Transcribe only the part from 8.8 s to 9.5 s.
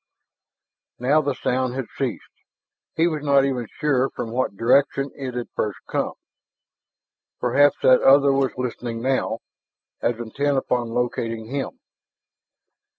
now,